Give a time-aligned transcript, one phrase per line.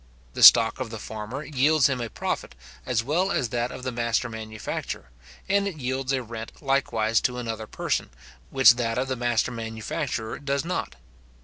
[0.33, 2.55] The stock of the farmer yields him a profit,
[2.87, 5.11] as well as that of the master manufacturer;
[5.47, 8.09] and it yields a rent likewise to another person,
[8.49, 10.95] which that of the master manufacturer does not.